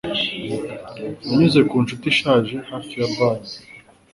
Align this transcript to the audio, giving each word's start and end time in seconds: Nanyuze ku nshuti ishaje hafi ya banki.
Nanyuze 1.23 1.59
ku 1.69 1.75
nshuti 1.83 2.05
ishaje 2.13 2.55
hafi 2.69 2.93
ya 3.01 3.07
banki. 3.15 3.57